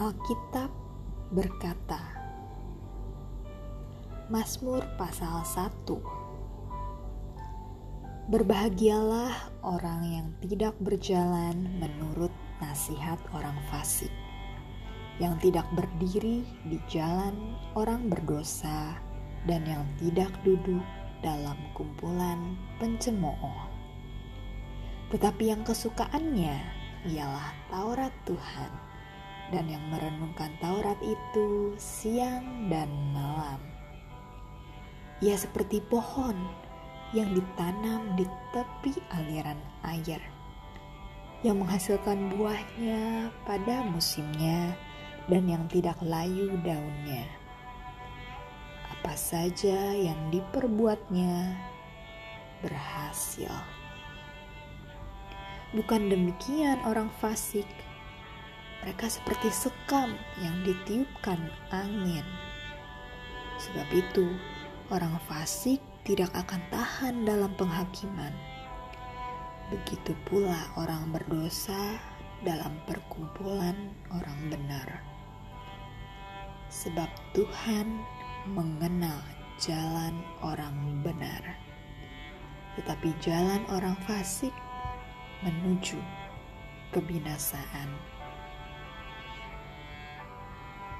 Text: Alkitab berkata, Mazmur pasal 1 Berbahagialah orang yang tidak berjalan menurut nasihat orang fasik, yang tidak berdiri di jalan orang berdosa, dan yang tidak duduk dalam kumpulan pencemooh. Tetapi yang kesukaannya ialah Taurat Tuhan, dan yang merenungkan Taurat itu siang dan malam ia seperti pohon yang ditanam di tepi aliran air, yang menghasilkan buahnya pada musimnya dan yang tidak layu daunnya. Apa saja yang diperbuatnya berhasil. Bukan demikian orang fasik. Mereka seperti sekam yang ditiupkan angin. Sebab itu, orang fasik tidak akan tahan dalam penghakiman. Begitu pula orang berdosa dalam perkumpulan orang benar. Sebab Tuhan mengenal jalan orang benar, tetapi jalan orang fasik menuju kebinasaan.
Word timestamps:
Alkitab 0.00 0.72
berkata, 1.28 2.00
Mazmur 4.32 4.80
pasal 4.96 5.44
1 5.44 8.32
Berbahagialah 8.32 9.60
orang 9.60 10.00
yang 10.08 10.32
tidak 10.40 10.72
berjalan 10.80 11.68
menurut 11.76 12.32
nasihat 12.64 13.20
orang 13.36 13.60
fasik, 13.68 14.08
yang 15.20 15.36
tidak 15.36 15.68
berdiri 15.76 16.48
di 16.64 16.80
jalan 16.88 17.60
orang 17.76 18.08
berdosa, 18.08 18.96
dan 19.44 19.68
yang 19.68 19.84
tidak 20.00 20.32
duduk 20.48 20.80
dalam 21.20 21.60
kumpulan 21.76 22.56
pencemooh. 22.80 23.68
Tetapi 25.12 25.52
yang 25.52 25.60
kesukaannya 25.60 26.56
ialah 27.04 27.52
Taurat 27.68 28.16
Tuhan, 28.24 28.88
dan 29.50 29.66
yang 29.66 29.82
merenungkan 29.90 30.54
Taurat 30.62 30.98
itu 31.02 31.74
siang 31.76 32.70
dan 32.70 32.88
malam 33.10 33.70
ia 35.20 35.36
seperti 35.36 35.84
pohon 35.84 36.32
yang 37.12 37.36
ditanam 37.36 38.16
di 38.16 38.24
tepi 38.56 38.96
aliran 39.12 39.60
air, 39.84 40.16
yang 41.44 41.60
menghasilkan 41.60 42.32
buahnya 42.32 43.28
pada 43.44 43.84
musimnya 43.84 44.72
dan 45.28 45.44
yang 45.44 45.68
tidak 45.68 46.00
layu 46.00 46.56
daunnya. 46.64 47.28
Apa 48.96 49.12
saja 49.12 49.92
yang 49.92 50.16
diperbuatnya 50.32 51.52
berhasil. 52.64 53.52
Bukan 55.76 56.08
demikian 56.08 56.80
orang 56.88 57.12
fasik. 57.20 57.68
Mereka 58.80 59.12
seperti 59.12 59.52
sekam 59.52 60.16
yang 60.40 60.56
ditiupkan 60.64 61.36
angin. 61.68 62.24
Sebab 63.60 63.88
itu, 63.92 64.24
orang 64.88 65.20
fasik 65.28 65.84
tidak 66.08 66.32
akan 66.32 66.64
tahan 66.72 67.28
dalam 67.28 67.52
penghakiman. 67.60 68.32
Begitu 69.68 70.16
pula 70.24 70.72
orang 70.80 71.12
berdosa 71.12 72.00
dalam 72.40 72.72
perkumpulan 72.88 73.76
orang 74.16 74.40
benar. 74.48 74.88
Sebab 76.72 77.10
Tuhan 77.36 78.00
mengenal 78.48 79.20
jalan 79.60 80.24
orang 80.40 81.04
benar, 81.04 81.42
tetapi 82.80 83.12
jalan 83.20 83.60
orang 83.68 83.92
fasik 84.08 84.54
menuju 85.44 86.00
kebinasaan. 86.96 88.19